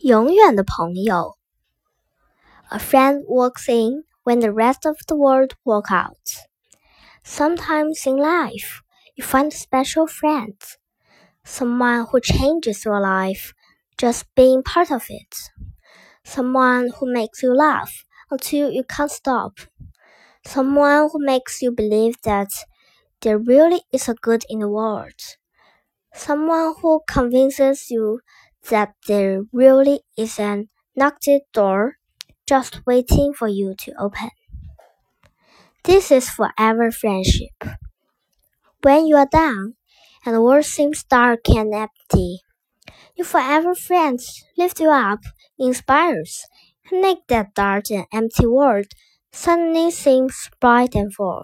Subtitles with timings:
[0.00, 1.36] 永远的朋友。
[2.70, 6.46] A friend walks in when the rest of the world walk out.
[7.24, 8.82] Sometimes in life,
[9.16, 10.54] you find a special friend,
[11.44, 13.54] someone who changes your life
[13.98, 15.34] just being part of it,
[16.24, 19.58] someone who makes you laugh until you can't stop,
[20.46, 22.50] someone who makes you believe that
[23.22, 25.20] there really is a good in the world,
[26.14, 28.20] someone who convinces you
[28.69, 31.97] that there really is an knocked door
[32.47, 34.29] just waiting for you to open.
[35.83, 37.53] This is forever friendship.
[38.83, 39.75] When you are down
[40.25, 42.41] and the world seems dark and empty,
[43.15, 45.19] your forever friends lift you up,
[45.59, 46.45] inspires,
[46.91, 48.87] and make that dark and empty world
[49.31, 51.43] suddenly seems bright and full.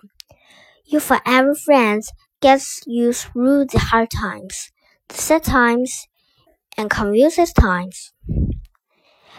[0.86, 2.12] Your forever friends
[2.42, 4.72] gets you through the hard times,
[5.10, 6.08] the sad times,
[6.78, 8.14] and confuses times.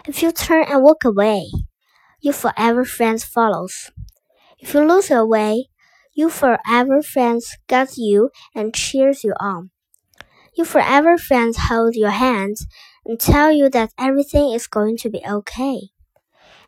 [0.08, 1.50] If you turn and walk away,
[2.20, 3.90] your forever friends follows.
[4.58, 5.70] If you lose your way,
[6.14, 9.70] your forever friends guide you and cheers you on.
[10.54, 12.56] Your forever friends hold your hand
[13.06, 15.90] and tell you that everything is going to be okay.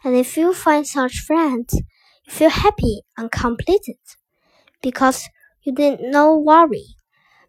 [0.04, 1.74] And if you find such friends,
[2.24, 3.98] you feel happy and completed
[4.82, 5.28] because
[5.62, 6.86] you did no worry.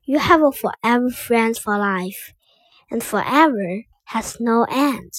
[0.05, 2.33] You have a forever friend for life
[2.91, 5.13] and forever has no end.